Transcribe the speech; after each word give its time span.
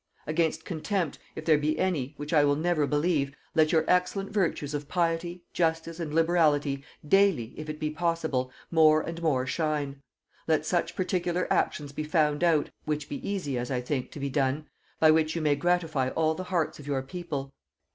...."Against 0.25 0.65
contempt, 0.65 1.19
if 1.35 1.45
there 1.45 1.59
be 1.59 1.77
any, 1.77 2.15
which 2.17 2.33
I 2.33 2.43
will 2.43 2.55
never 2.55 2.87
believe, 2.87 3.35
let 3.53 3.71
your 3.71 3.85
excellent 3.87 4.31
virtues 4.31 4.73
of 4.73 4.87
piety, 4.87 5.43
justice 5.53 5.99
and 5.99 6.11
liberality, 6.11 6.83
daily, 7.07 7.53
if 7.55 7.69
it 7.69 7.79
be 7.79 7.91
possible, 7.91 8.51
more 8.71 9.01
and 9.01 9.21
more 9.21 9.45
shine. 9.45 10.01
Let 10.47 10.65
such 10.65 10.95
particular 10.95 11.45
actions 11.53 11.91
be 11.91 12.03
found 12.03 12.43
out 12.43 12.71
(which 12.83 13.09
be 13.09 13.17
easy, 13.29 13.59
as 13.59 13.69
I 13.69 13.79
think, 13.79 14.09
to 14.13 14.19
be 14.19 14.31
done) 14.31 14.65
by 14.99 15.11
which 15.11 15.35
you 15.35 15.41
may 15.43 15.55
gratify 15.55 16.09
all 16.09 16.33
the 16.33 16.45
hearts 16.45 16.79
of 16.79 16.87
your 16.87 17.03
people. 17.03 17.53